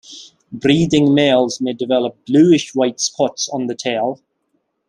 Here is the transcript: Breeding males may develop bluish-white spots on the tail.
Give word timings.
Breeding 0.51 1.13
males 1.13 1.61
may 1.61 1.73
develop 1.73 2.17
bluish-white 2.25 2.99
spots 2.99 3.47
on 3.49 3.67
the 3.67 3.75
tail. 3.75 4.19